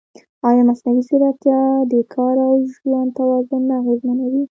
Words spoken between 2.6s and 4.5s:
ژوند توازن نه اغېزمنوي؟